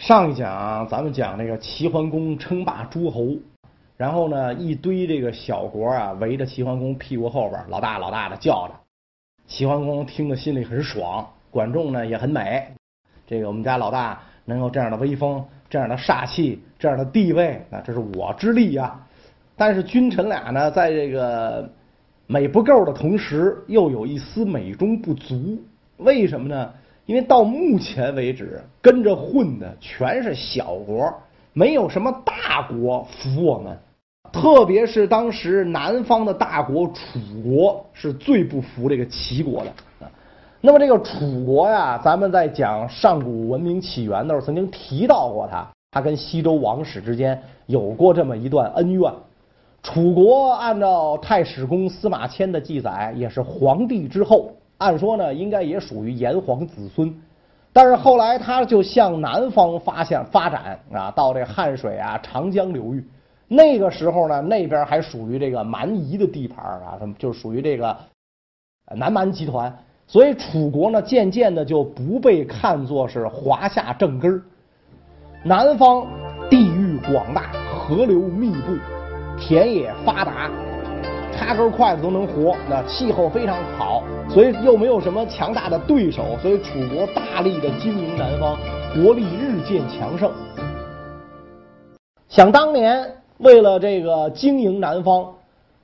[0.00, 3.36] 上一讲咱们讲那个齐桓公称霸诸侯，
[3.98, 8.74] 然后呢，一堆这个小国啊围着齐桓公屁股后边，老大老大的叫着。
[9.46, 12.66] 齐桓公听得心里很爽，管仲呢也很美。
[13.26, 18.98] 这个我们家老大能有这样的威风、这样的煞气、这样的地位，那这是我之力呀。
[19.54, 21.70] 但是君臣俩呢，在这个
[22.26, 25.62] 美不够的同时，又有一丝美中不足。
[25.98, 26.72] 为什么呢？
[27.10, 31.12] 因为到目前为止，跟着混的全是小国，
[31.52, 33.76] 没有什么大国服我们。
[34.30, 40.08] 特别是当时南方的大国楚国是最不服这个齐国的。
[40.60, 49.12] 那么这个楚国呀，咱们在讲上古文明起源的时候曾经提到过他，他跟西周王室之间有过这么一段恩怨。
[49.82, 54.52] 楚国按照太史公司马迁的记载，也是黄帝之后。
[54.80, 57.14] 按说呢，应该也属于炎黄子孙，
[57.70, 63.06] 但是后来他就向南方发现发展啊，到这汉水啊、长江流域。
[63.46, 67.94] 那个时候呢，那边还属于这个蛮夷的地盘啊，什么就属于这个
[68.96, 69.70] 南蛮集团。
[70.06, 74.42] 所以楚国呢，渐渐的就不被看作是华夏正根儿。
[75.44, 76.06] 南方
[76.48, 78.72] 地域广大，河流密布，
[79.38, 80.50] 田野发达。
[81.40, 88.58] 插根筷子都能活，那气候非常好，所以又没有什么强大的对手，所以楚国大力的经营南方，
[88.94, 90.30] 国力日渐强盛。
[92.28, 95.32] 想当年，为了这个经营南方，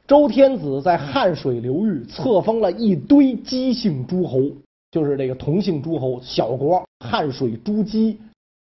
[0.07, 4.43] 周天子在汉水流域册封了一堆姬姓诸侯，
[4.91, 8.21] 就是这个同姓诸侯小国汉水诸姬，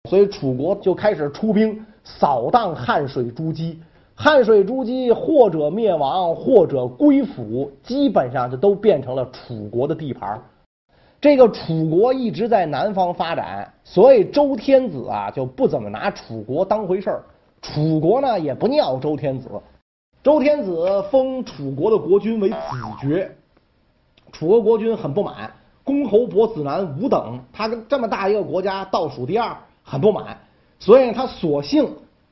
[0.08, 3.78] 所以楚国就开始出兵扫荡汉水诸姬。
[4.22, 10.38] 汉水诸姬或者灭亡，或者归附，基本上就都变成了楚国的地盘。
[11.22, 17.22] 这个楚国一直在南方发展，所以周天子啊就不怎么拿楚国当回事儿。
[17.62, 19.48] 楚国呢也不尿周天子，
[20.22, 22.56] 周天子封楚国的国君为子
[23.00, 23.34] 爵，
[24.32, 25.50] 楚国国君很不满，
[25.82, 30.36] 公侯伯子男五等，他跟这么大一个国家倒数第二，很不满，
[30.78, 31.88] 所以他索性。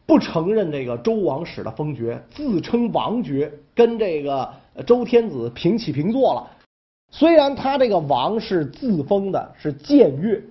[0.09, 4.51] 不承认这个周王室的封爵，自称王爵，跟这个
[4.87, 6.51] 周天子平起平坐了。
[7.11, 10.43] 虽然他这个王是自封的，是僭越，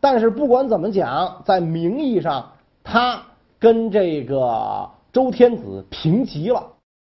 [0.00, 2.48] 但是不管怎么讲，在名义上
[2.84, 3.20] 他
[3.58, 6.64] 跟这个周天子平级了。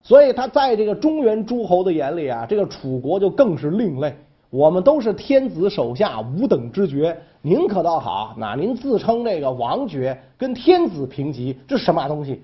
[0.05, 4.15] 所以他在这个中原诸侯的眼里啊，这个楚国就更是另类。
[4.51, 7.19] 我们都是天子手下五等之爵。
[7.41, 12.43] 您可倒好，那您自称这个王爵，跟天子平级，这什么东西？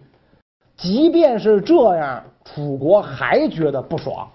[0.77, 4.29] 即便是这样，楚国还觉得不爽。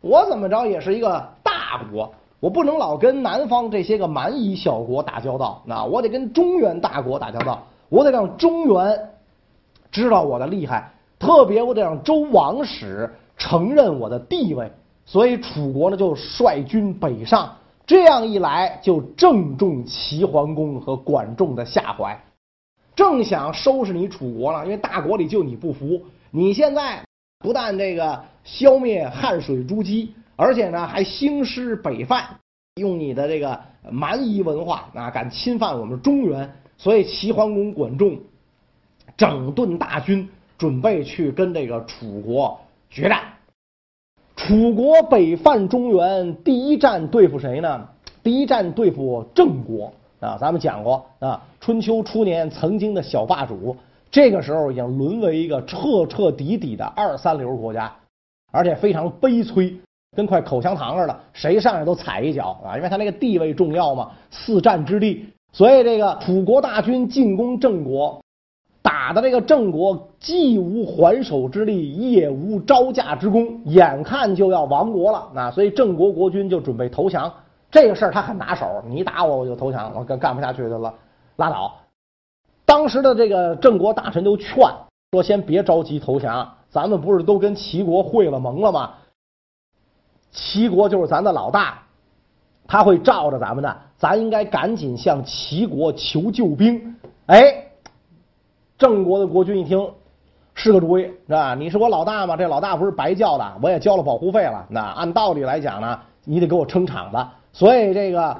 [0.00, 9.10] 我怎么着也是一个大国，我不能老跟南方这些个蛮夷小国打交道，那我得跟中原大国打交道，我得让中原
[9.92, 14.70] 知道我的厉害，特别我得让周王室承认我的地位。
[15.04, 17.52] 所以楚国呢就率军北上。
[17.86, 22.22] 这样一来，就正中齐桓公和管仲的下怀，
[22.94, 24.64] 正想收拾你楚国了。
[24.64, 27.04] 因为大国里就你不服，你现在
[27.40, 32.24] 不但这个消灭汉水诸姬，而且呢还兴师北犯，
[32.76, 33.60] 用你的这个
[33.90, 36.52] 蛮夷文化啊，敢侵犯我们中原。
[36.78, 38.18] 所以齐桓公、管仲
[39.16, 40.28] 整顿大军，
[40.58, 42.60] 准备去跟这个楚国
[42.90, 43.31] 决战。
[44.44, 47.88] 楚国北犯中原，第一战对付谁呢？
[48.24, 50.36] 第一战对付郑国啊！
[50.36, 53.76] 咱们讲过啊，春秋初年曾经的小霸主，
[54.10, 57.92] 这个时候已经沦为一个彻彻底底的二三流国家，
[58.50, 59.72] 而且非常悲催，
[60.16, 62.76] 跟块口香糖似的，谁上来都踩一脚啊！
[62.76, 68.20] 因为他那个地位重要嘛，四战之地，所以这个楚国大军进攻郑国。
[69.12, 75.28] 打的这个郑国既无还手之力，也无招架之功，眼看就要亡国了。
[75.34, 77.30] 那所以郑国国君就准备投降。
[77.70, 80.94] 这个事儿他很拿手，你打我我就投降，我干干不下去的了，
[81.36, 81.74] 拉倒。
[82.64, 84.54] 当时的这个郑国大臣就劝
[85.10, 88.94] 说：“先别着急投降，咱们不是都跟齐国会了盟了吗？
[90.30, 91.82] 齐国就是咱的老大，
[92.66, 96.96] 他会罩着咱们的，咱应该赶紧向齐国求救兵。”
[97.28, 97.66] 哎。
[98.82, 99.88] 郑国的国君一听，
[100.54, 101.54] 是个主意，是吧？
[101.54, 102.36] 你是我老大吗？
[102.36, 104.66] 这老大不是白叫的，我也交了保护费了。
[104.68, 107.24] 那按道理来讲呢，你得给我撑场子。
[107.52, 108.36] 所以这个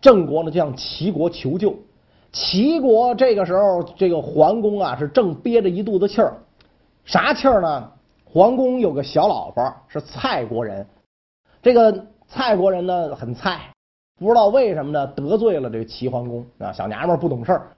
[0.00, 1.76] 郑国呢，就向齐国求救。
[2.32, 6.34] 齐国这个时候，这个桓公啊，是正憋着一肚子气儿。
[7.04, 7.88] 啥气儿呢？
[8.24, 10.84] 桓公有个小老婆是蔡国人，
[11.62, 13.60] 这个蔡国人呢很菜，
[14.18, 17.68] 不知道为什么呢得罪了这个齐桓公啊，小娘们不懂事儿。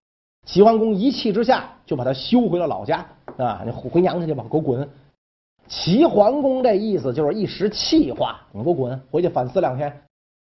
[0.44, 3.04] 齐桓公一气之下就把他休回了老家
[3.38, 4.88] 啊，你回娘家去吧，给我滚！
[5.66, 10.02] 齐桓公这意思就是一时气话，你给我滚，回去反思两天，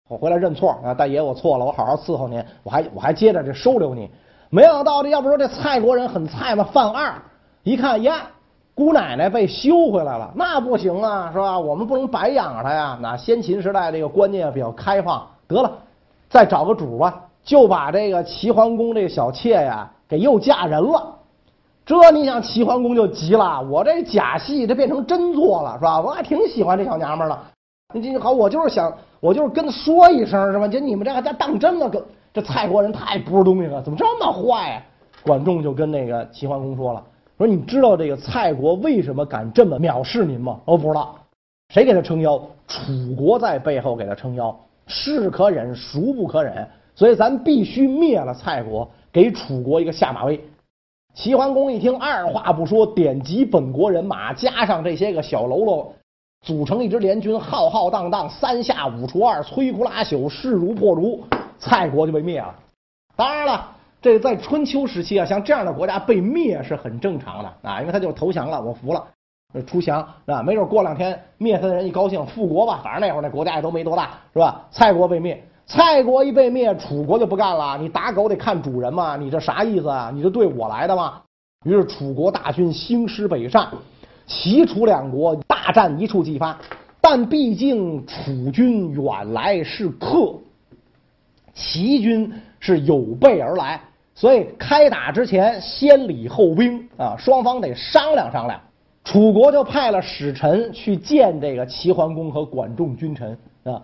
[0.09, 4.09] 我回来认错啊，大爷我错了，我好好伺候您，我还我还接着这收留你。
[4.50, 6.63] 没想到这要不说这蔡国人很菜吗？
[6.65, 7.15] 犯二，
[7.63, 8.27] 一看呀，
[8.74, 11.57] 姑奶奶被休回来了，那不行啊，是吧？
[11.57, 13.00] 我们不能白养着她呀。
[13.01, 15.71] 那先秦时代这个观念比较开放，得了，
[16.30, 17.25] 再找个主吧。
[17.45, 21.15] 就把这个齐桓公这个小妾呀给又嫁人了，
[21.86, 26.01] 这你想齐桓公就急了，我这假戏这变成真做了是吧？
[26.01, 27.39] 我还挺喜欢这小娘们的，
[27.94, 30.68] 你这好，我就是想，我就是跟他说一声是吧？
[30.68, 31.92] 就你们这还当真了？
[32.33, 34.81] 这蔡国人太不是东西了，怎么这么坏啊？
[35.24, 37.03] 管仲就跟那个齐桓公说了，
[37.38, 40.59] 说你知道这个蔡国为什么敢这么藐视您吗？
[40.65, 41.15] 我不知道，
[41.69, 42.42] 谁给他撑腰？
[42.68, 46.68] 楚国在背后给他撑腰，是可忍，孰不可忍？
[46.95, 50.39] 所以咱必须灭了蔡国，给楚国一个下马威。
[51.13, 55.94] 齐桓公一听，二话不说，点集本国人马，加上这些个小喽啰，
[56.42, 61.24] 组成一支联军，浩浩荡荡，三下五除二，摧枯拉朽，势如破竹，
[61.57, 62.53] 蔡国就被灭了。
[63.15, 63.71] 当然了，
[64.01, 69.07] 这在春秋时期啊，像这样的国家被灭是很正常的啊，因为他就投降了，我服了，
[69.65, 74.65] 出降啊，没准过两天灭他的人一高兴复国吧，反正那会儿那国家也都没多大，是吧？
[74.69, 75.42] 蔡国被灭。
[75.68, 77.78] 蔡国一被灭，楚国就不干了。
[77.80, 80.12] 你打狗得看主人嘛，你这啥意思啊？
[80.14, 81.22] 你这对我来的吗？
[81.66, 83.72] 于是楚国大军兴师北上，
[84.28, 86.56] 齐楚两国大战一触即发。
[87.02, 90.36] 但毕竟楚军远来是客，
[91.54, 93.82] 齐军是有备而来，
[94.14, 98.60] 所以开打之前先礼后兵啊，双方得商量商量。
[99.04, 103.82] 楚国就派了使臣去见这个齐桓公和管仲君臣啊。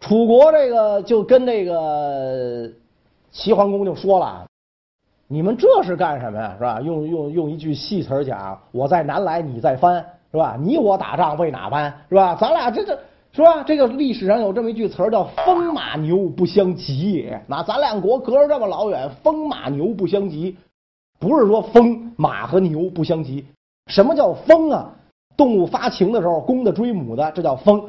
[0.00, 2.68] 楚国这个就跟这个
[3.30, 4.46] 齐桓公就说了
[5.28, 6.54] ：“你们这是干什么呀？
[6.58, 6.80] 是吧？
[6.80, 10.56] 用用用一句戏词讲，我在南来，你在番，是吧？
[10.58, 11.92] 你我打仗为哪般？
[12.08, 12.34] 是吧？
[12.34, 12.98] 咱俩这这
[13.32, 13.62] 是吧？
[13.62, 17.30] 这个历史上有这么一句词儿叫‘风马牛不相及’。
[17.46, 20.56] 那咱两国隔着这么老远，风马牛不相及，
[21.20, 23.44] 不是说风马和牛不相及。
[23.88, 24.90] 什么叫风啊？
[25.36, 27.84] 动物发情的时候，公的追母的，这叫风。”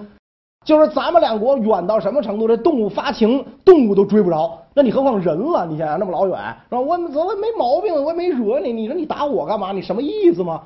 [0.64, 2.48] 就是咱们两国远到什么程度？
[2.48, 5.66] 这动物发情，动物都追不着，那你何况人了？
[5.66, 6.38] 你想想那么老远，
[6.70, 6.80] 是吧？
[6.80, 9.72] 我我没毛病，我也没惹你，你说你打我干嘛？
[9.72, 10.62] 你什么意思吗？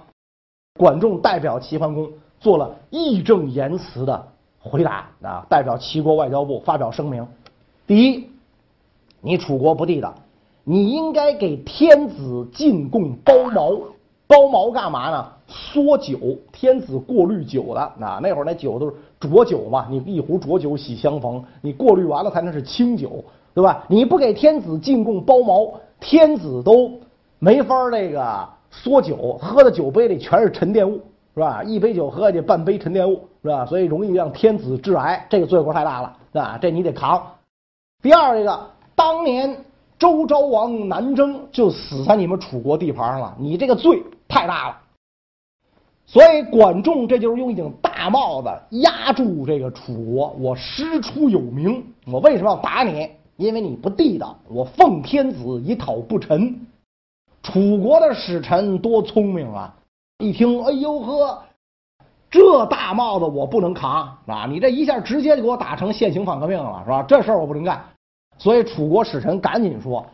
[0.77, 2.09] 管仲代表齐桓公
[2.41, 4.27] 做了义正言辞的
[4.59, 7.25] 回答啊，代表齐国外交部发表声明：
[7.87, 8.29] 第一，
[9.21, 10.13] 你楚国不地道，
[10.65, 13.71] 你应该给天子进贡包茅，
[14.27, 15.31] 包茅干嘛呢？
[15.47, 16.17] 缩酒，
[16.51, 23.83] 天子过滤酒的啊，那会儿那酒都是浊酒嘛，你一壶浊酒喜相逢，你过滤完了才能是清酒，对吧？
[23.87, 26.91] 你不给天子进贡包茅，天子都
[27.37, 30.99] 没法这个缩酒，喝的酒杯里全是沉淀物，
[31.35, 31.63] 是吧？
[31.63, 33.65] 一杯酒喝下去半杯沉淀物，是吧？
[33.65, 37.21] 所以容易让天子致癌，这个罪过太大了，啊，这你得扛。
[38.01, 38.59] 第二，这个
[38.95, 39.55] 当年
[39.99, 44.77] 周昭王南征就死在你们楚国地盘上了，你这个罪太大了。
[46.07, 48.49] 所以管仲这就是用一顶大帽子
[48.81, 53.09] 压住这个楚国，我师出有名，我为什么要打你？
[53.37, 56.57] 因为你不地道，我奉天子以讨不臣。
[57.43, 59.75] 楚国的使臣多聪明啊！
[60.19, 61.43] 一听，哎呦呵，
[62.31, 64.45] 这大帽子我不能扛啊！
[64.49, 67.03] 你这一下直接就给我打成现行反革命了，是吧？
[67.03, 67.83] 这事儿我不能干。
[68.37, 70.05] 所以楚国使臣赶紧说，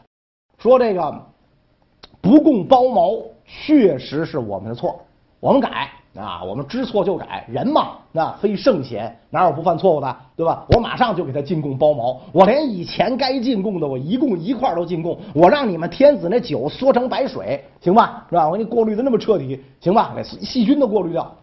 [0.57, 1.25] 说这个
[2.21, 3.11] 不贡包茅
[3.45, 4.99] 确实是我们的错。
[5.41, 10.63] 我们改啊，我们知错就改，人嘛，那非圣贤，哪有不犯错误的，对吧？
[10.69, 18.23] 我马上就给他进贡包茅，我连以前该进贡的，我一共一块都进贡，我让你们天子那酒缩成白水，行吧？
[18.29, 18.47] 是吧？
[18.47, 20.13] 我给你过滤的那么彻底，行吧？
[20.15, 21.35] 那细菌都过滤掉。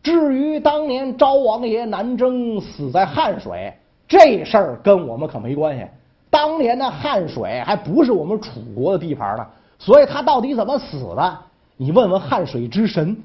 [0.00, 3.74] 至于当年昭王爷南征死在汉水，
[4.06, 5.84] 这事儿跟我们可没关系。
[6.30, 9.46] 当年的汉水还不是我们楚国的地盘呢，
[9.78, 11.38] 所以他到底怎么死的？
[11.76, 13.16] 你问问汉水之神，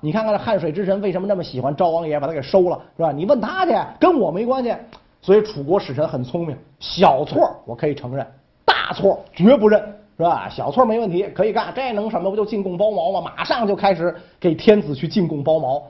[0.00, 3.10] 你看看这汉水之神为什么那么喜欢昭王爷，把他给收了，是吧？
[3.10, 4.72] 你问他去，跟我没关系。
[5.20, 8.24] 所以楚国使臣很聪明，小错我可以承认，
[8.64, 9.82] 大错绝不认，
[10.16, 10.48] 是吧？
[10.48, 12.30] 小错没问题，可以干，这能什么？
[12.30, 13.20] 不就进贡包茅吗？
[13.20, 15.82] 马上就开始给天子去进贡包茅。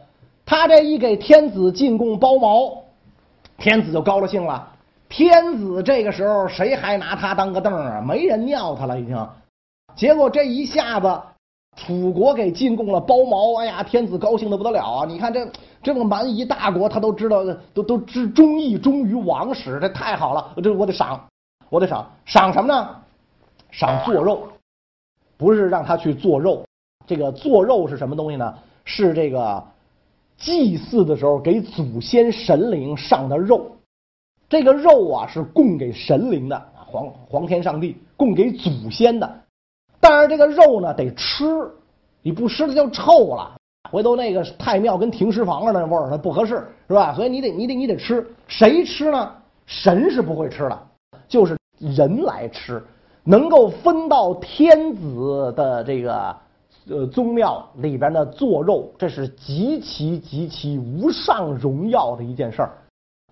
[0.47, 2.73] 他这一给天子进贡包茅，
[3.59, 4.67] 天子就高了兴了。
[5.11, 8.01] 天子这个时候谁还拿他当个凳啊？
[8.01, 9.29] 没人尿他了，已经。
[9.95, 11.21] 结果这一下子。
[11.79, 15.07] 楚国给进贡了包茅，哎呀，天子高兴的不得了啊！
[15.07, 15.49] 你看这
[15.83, 21.25] 这个蛮夷大国，他都知道，都都知忠义忠于王室，这太好了，这我得赏，
[21.71, 22.89] 我得赏，赏什么呢？
[23.71, 24.49] 赏做肉。
[25.37, 26.65] 不是让他去做肉。
[27.07, 28.53] 这个做肉是什么东西呢？
[28.85, 29.65] 是这个
[30.37, 33.71] 祭祀的时候给祖先神灵上的肉。
[34.49, 39.31] 这个肉啊是供给神灵的，皇皇天上帝供给祖先的。
[40.01, 41.71] 但是这个肉呢得吃，
[42.23, 43.55] 你不吃它就臭了。
[43.91, 47.15] 回头那个太庙跟停尸房的那味儿，它不合适，是吧？
[47.15, 49.33] 所以你得你得你得吃，谁吃呢？
[49.65, 50.79] 神是不会吃的，
[51.27, 52.83] 就是人来吃，
[53.25, 56.37] 能够分到天子的这个
[56.91, 62.73] 呃宗庙里边的做肉，这是极其极其无上荣耀的一件事儿。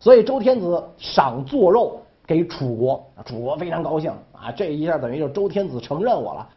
[0.01, 4.51] 所以周天子赏做肉给楚国，楚国非常高兴啊！
[4.53, 6.49] 这一下等于就周天子承认我了。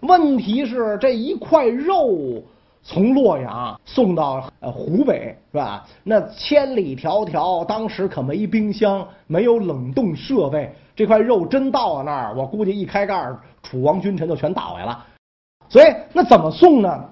[0.00, 2.42] 问题是这一块肉
[2.82, 5.86] 从洛阳送到呃湖北是吧？
[6.02, 13.30] 那千里迢迢，当时可没冰箱，没有冷冻设备，这块肉真到了那儿，我估计一开盖，
[13.62, 15.04] 楚王君臣就全倒下了。
[15.68, 17.04] 所以那怎么送呢？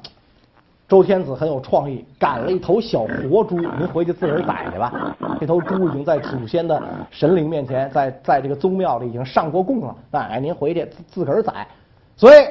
[0.89, 5.15] 周天子很有创意，赶了一头小活猪，您回去自个儿宰去吧。
[5.39, 9.95] 这头猪已经在祖先的神灵面前，在在这个宗庙里已经上过供了。
[10.13, 11.69] 哎，您回去自自个儿宰。
[12.17, 12.43] 所以。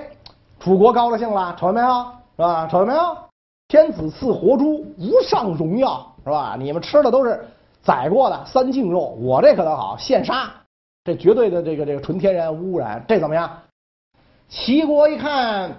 [0.68, 1.88] 楚国高了兴了，瞅见没有，
[2.36, 2.68] 是吧？
[2.68, 3.18] 瞅见没有？
[3.70, 6.58] 天子赐活猪，无上荣耀，是吧？
[6.60, 7.48] 你们吃的都是
[7.82, 10.52] 宰过的三净肉，我这可倒好，现杀，
[11.06, 13.50] 这绝对的这个这个纯天然无污染，这怎么样？
[14.50, 15.74] 齐国一看，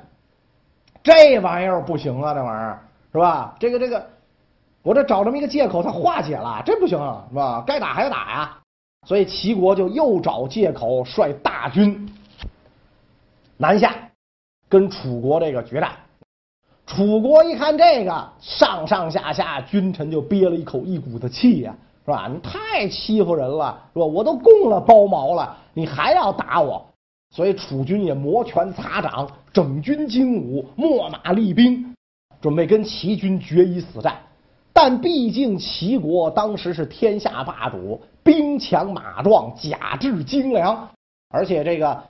[1.03, 2.79] 这玩意儿不行啊，这玩意儿
[3.13, 3.55] 是吧？
[3.59, 4.03] 这个这个，
[4.83, 7.63] 我这找这么一个借口，他化解了，这不行啊是吧？
[7.67, 8.59] 该打还要打呀，
[9.07, 12.11] 所以齐国就又找借口，率大军
[13.59, 13.95] 南下。
[14.69, 15.93] 跟楚国这个决战，
[16.87, 22.31] 楚国一看这个，上上下下君臣就憋了一口一股子气呀，是吧？
[22.31, 24.05] 你太欺负人了，是吧？
[24.05, 26.87] 我都供了包茅了，你还要打我？
[27.31, 31.95] 所以楚军也摩拳擦掌，整军精武，秣马厉兵，
[32.41, 34.17] 准备跟齐军决一死战。
[34.73, 40.89] 但毕竟齐国当时是天下霸主，兵强马壮，甲制精良，
[41.31, 42.03] 而且这个。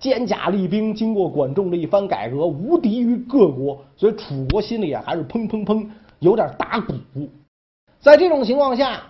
[0.00, 5.86] 坚甲利兵，经过管仲的一番改革，无敌于各国，所以楚国心里啊还是砰砰砰
[6.18, 6.94] 有点打鼓。
[8.00, 9.02] 在这种情况下，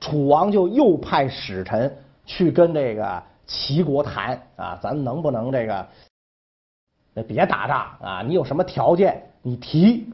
[0.00, 5.86] 楚王就又派使臣去跟这个齐国谈啊，咱能不能这个
[7.26, 8.22] 别打仗啊？
[8.22, 10.10] 你有什么条件你提？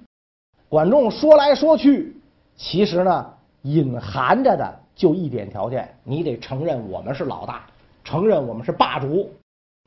[0.69, 2.17] 管仲说来说去，
[2.57, 3.33] 其实呢
[3.63, 7.65] 隐含着的就一点条件，你得承认我们是老大，
[8.03, 9.31] 承认我们是霸主。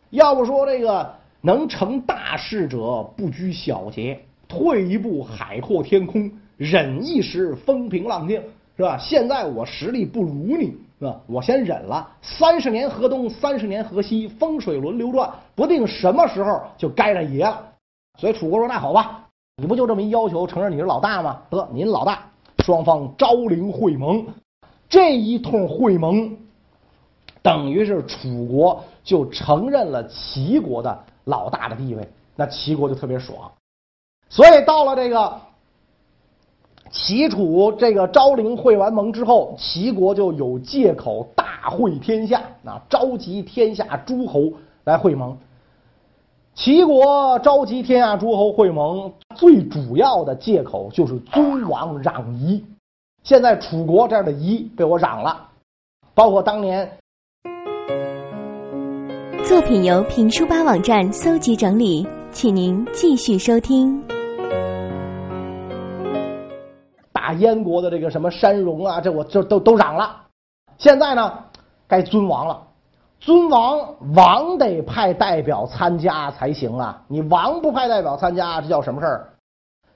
[0.09, 8.41] 要不说这个能成大事者不拘小节，退一步海阔天空，忍一时风平浪静，
[8.77, 8.97] 是吧？
[8.97, 11.19] 现在我实力不如你，是吧？
[11.27, 17.63] 我先忍了，三十年河东，三十年河西，风水轮流转，不定什么时候就该着爷了。
[18.19, 19.25] 所以楚国说：“那好吧，
[19.57, 21.41] 你不就这么一要求，承认你是老大吗？
[21.49, 22.23] 得，您老大。”
[22.65, 24.25] 双方昭陵会盟，
[24.89, 26.35] 这一通会盟，
[27.47, 28.83] 等于是楚国。
[29.07, 33.49] 就承认了齐国的老大的地位，那齐国就特别爽。
[34.27, 35.39] 所以到了这个
[36.91, 44.51] 齐楚这个昭陵会完盟之后，齐国就有借口大会天下，啊，召集天下诸侯
[44.83, 45.37] 来会盟。
[46.53, 52.61] 齐国召集天下诸侯会盟，最主要的借口就是尊王攘夷。
[53.23, 55.47] 现在楚国这样的夷被我攘了，
[56.13, 56.91] 包括当年。
[59.47, 64.03] 作品由评书吧网站搜集整理，请您继续收听。
[67.13, 70.23] 大燕国的这个什么山戎啊，这我就都都嚷了。
[70.77, 71.45] 现在呢，
[71.87, 72.61] 该尊王了。
[73.21, 77.03] 尊王，王得派代表参加才行啊！
[77.07, 79.29] 你王不派代表参加，这叫什么事儿？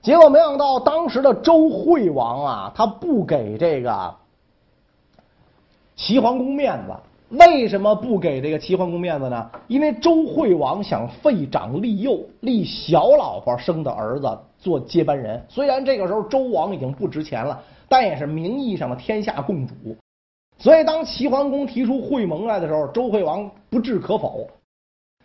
[0.00, 4.14] 结果没想到，当时的周惠王啊，他不给这个
[5.94, 6.94] 齐桓公面子。
[7.32, 9.50] 为什么不给这个齐桓公面子呢？
[9.66, 15.42] 因为周惠王想废长立幼，立小老婆生的儿子做接班人。
[15.48, 17.58] 虽然这个时候周王已经不值钱了，
[17.88, 19.74] 但也是名义上的天下共主。
[20.58, 24.46] 所以当齐桓公提出会盟来的时候，周惠王不置可否。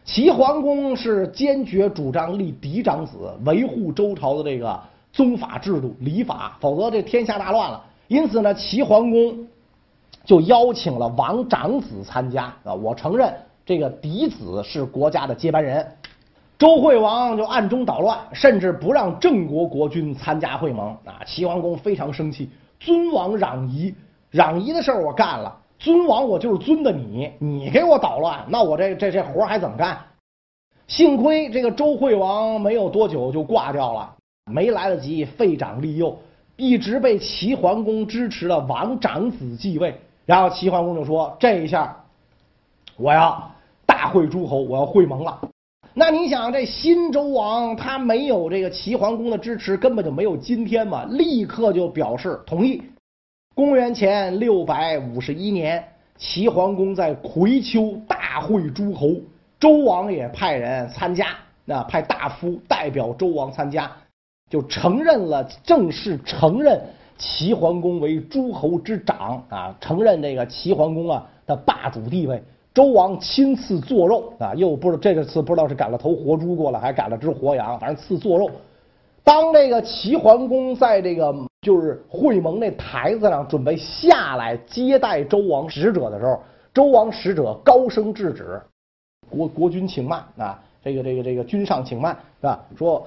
[0.05, 4.79] 齐桓公是坚决主张立嫡长子，维护周朝的这个
[5.11, 7.83] 宗法制度、礼法，否则这天下大乱了。
[8.07, 9.45] 因此呢，齐桓公。
[10.27, 12.74] 就邀请了王长子参加啊！
[12.74, 13.34] 我承认
[13.65, 15.88] 这个嫡子是国家的接班人。
[16.60, 21.22] 周惠王就暗中捣乱，甚至不让郑国国君参加会盟啊！
[21.25, 23.96] 齐桓公非常生气，尊王攘夷，
[24.34, 29.98] 攘夷的事儿我干了，尊王我就是尊的你，你给我捣乱，那我这这这活还怎么干？
[30.88, 34.13] 幸亏这个周惠王没有多久就挂掉了，
[34.51, 36.17] 没来得及废长立幼，
[36.57, 39.98] 一直被齐桓公支持的王长子继位。
[40.27, 42.03] 然后齐桓公就说：“这一下，
[42.98, 43.50] 我要
[43.86, 45.39] 大会诸侯，我要会盟了。”
[45.96, 51.05] 那你想，这新周王他没有这个齐桓公的支持，根本就没有今天嘛。
[51.05, 52.84] 立刻就表示同意。
[53.55, 55.84] 公元前六百五十一年，
[56.17, 59.15] 齐桓公在葵丘大会诸侯，
[59.60, 61.27] 周王也派人参加，
[61.63, 63.89] 那派大夫代表周王参加，
[64.50, 66.79] 就承认了，正式承认
[67.17, 72.41] 齐桓公为诸侯之长啊，承认这个齐桓公啊的霸主地位。
[72.74, 78.51] 周王亲赐做肉啊，又不是这个次不知道是赶了头活猪过来，还赶了只活羊，反正赐做肉。
[79.24, 86.39] 当这个齐桓公在这个就是会盟那台子上准备下来接待周王使者的时候，
[86.74, 88.62] 周王使者高声制止
[89.27, 90.62] ：“国国君请慢啊！
[90.83, 92.63] 这个这个这个君上请慢是吧？
[92.77, 93.05] 说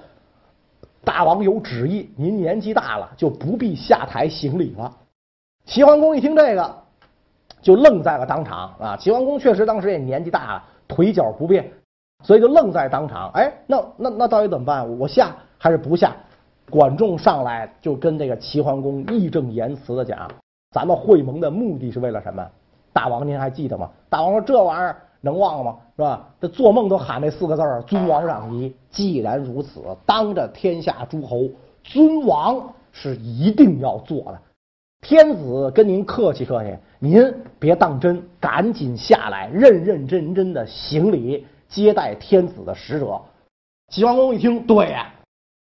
[1.10, 4.96] 大王有旨意，您年纪大了就不必下台行礼了。”
[5.66, 6.76] 齐桓公一听这个。
[7.62, 8.96] 就愣在了当场啊！
[8.96, 11.70] 齐桓公确实当时也年纪大了，腿脚不便，
[12.24, 13.30] 所以就愣在当场。
[13.34, 14.98] 哎，那那那到底怎么办？
[14.98, 16.16] 我下还是不下？
[16.70, 20.26] 管仲上来就跟这个齐桓公义正言辞的讲
[20.72, 22.42] ：“咱们会盟的目的是为了什么？
[22.94, 25.76] 大王您还记得吗？”大王说：“这玩意儿能忘了吗？
[25.96, 26.28] 是吧？
[26.40, 28.74] 这做梦都喊那四个字儿：尊王攘夷。
[28.90, 31.48] 既然如此，当着天下诸侯，
[31.84, 34.38] 尊王是一定要做的。”
[35.02, 43.18] 天子跟您客气客气，您别当真，赶紧下来，认认真真的行礼接待天子的使者。
[43.90, 45.10] 齐桓公一听，对呀，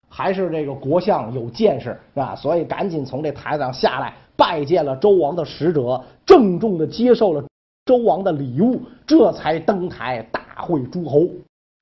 [0.10, 7.42] 还是这个国相有见识啊，所以赶紧从这台子上下来，拜见了周王的使者，郑重的接受了
[7.89, 11.27] 周王的礼物，这才登台大会诸侯，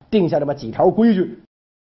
[0.09, 1.37] 定下这么几条规矩，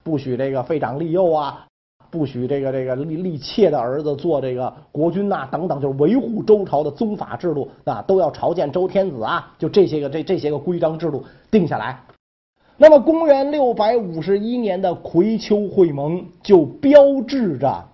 [0.02, 1.64] 不许这个废长立幼啊。
[2.10, 12.02] 不许这个这个立立妾的儿子做这个国君呐，等等，就是维护周朝的宗法制度啊，都要朝见周天子啊，就这些个这这些个规章制度定下来。
[12.76, 17.84] 那么，公元六百五十一年的葵丘会盟就标志着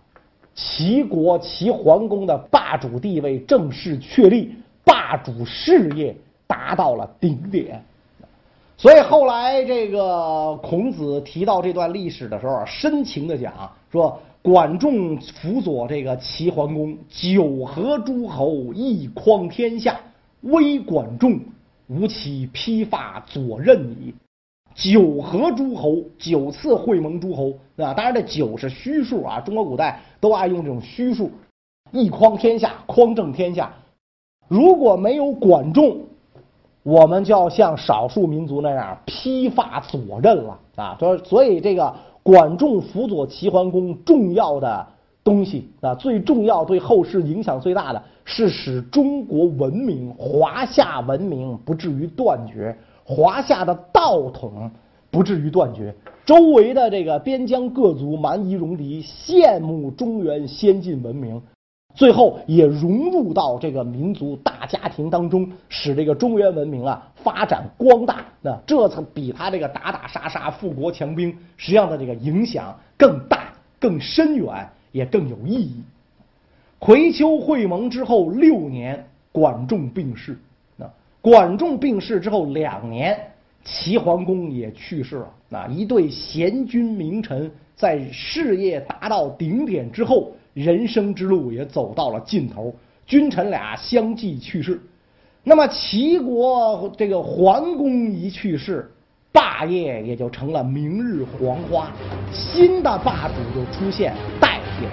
[0.54, 4.54] 齐国齐桓公的霸主地位正式确立，
[4.85, 6.14] 霸主事业
[6.47, 7.83] 达到了顶点。
[8.77, 13.53] 所以后来这个孔子提到这段历史的时候，深情的讲
[13.90, 19.99] 说：管仲辅佐这个齐桓公，九合诸侯，一匡天下，
[20.42, 21.38] 威管仲
[21.87, 24.14] 无其披发左衽矣。
[24.75, 31.31] 九合诸侯，九次会盟诸侯啊，当然这九是虚数啊，中国古代都爱用这种虚数。
[31.92, 33.73] 一匡天下，匡正天下，
[34.48, 35.98] 如果没有管仲。
[36.87, 40.94] 我们就要像少数民族那样披发左衽了啊！
[41.00, 41.90] 所所以这个
[42.22, 44.87] 管仲辅佐齐桓公重要的
[45.24, 54.70] 东西啊，最重要对后世影响最大的是使中国文明华夏文明不至于断绝，华夏的道统
[55.11, 55.94] 不至于断绝，
[56.26, 61.40] 周围的这个边疆各族蛮夷戎狄羡慕中原先进文明。
[61.94, 68.24] 最后也融入到这个民族大家庭当中，使这个中原文明啊发展光大。
[68.42, 75.85] 那这才比他这个打打杀杀、富国强兵，实际上的这个影响更大、更深远，也更有意义。
[76.80, 80.37] 葵丘会盟之后六年，管仲病逝。
[80.76, 83.16] 那管仲病逝之后两年，
[83.64, 85.30] 齐桓公也去世了。
[85.48, 90.33] 那一对贤君名臣在事业达到顶点之后。
[90.54, 94.80] 人生之路也走到了尽头，君臣俩相继去世。
[95.42, 98.90] 那么齐国这个桓公一去世，
[99.32, 101.90] 霸业也就成了明日黄花，
[102.32, 104.92] 新的霸主就出现代替了。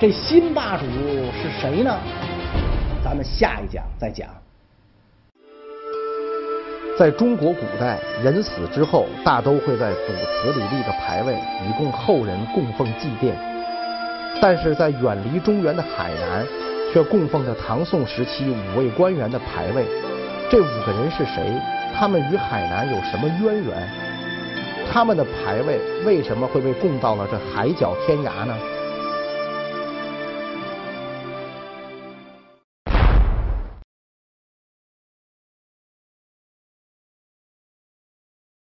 [0.00, 1.96] 这新霸主是谁呢？
[3.04, 4.28] 咱们下一讲再讲。
[6.98, 13.51] 在中国古代，人死之后大都会在祖祠里立个牌位，以供后人供奉祭奠。
[14.42, 16.44] 但是在远离中原的海南，
[16.92, 19.86] 却供奉着唐宋时期五位官员的牌位。
[20.50, 21.56] 这五个人是谁？
[21.94, 23.88] 他们与海南有什么渊源？
[24.90, 28.52] 他们的牌位为什么会被供到了这海角天涯呢？